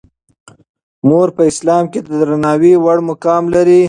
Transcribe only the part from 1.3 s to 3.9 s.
په اسلام کې د درناوي وړ مقام لري.